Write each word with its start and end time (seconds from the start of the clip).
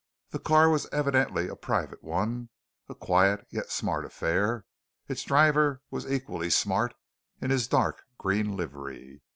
The 0.31 0.39
car 0.39 0.67
was 0.69 0.87
evidently 0.91 1.47
a 1.47 1.55
private 1.55 2.03
one: 2.03 2.49
a 2.89 2.95
quiet, 2.95 3.45
yet 3.51 3.69
smart 3.69 4.03
affair; 4.03 4.65
its 5.07 5.21
driver 5.21 5.83
was 5.91 6.11
equally 6.11 6.49
smart 6.49 6.95
in 7.39 7.51
his 7.51 7.67
dark 7.67 8.01
green 8.17 8.57
livery. 8.57 9.21